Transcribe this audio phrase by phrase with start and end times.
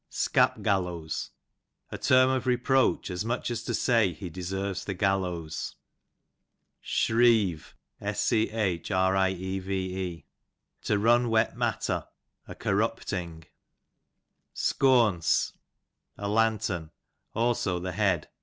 [0.09, 1.29] Scap gallows,«.
[2.01, 5.75] term of reproach, as nrnch as to say he deserves the gallows.
[6.83, 7.75] Schrieve,
[10.81, 12.07] to run u et matter,
[12.47, 13.43] a cor rupting.
[14.55, 15.53] Scoance,
[16.17, 16.89] a lantern;
[17.35, 18.27] also the head.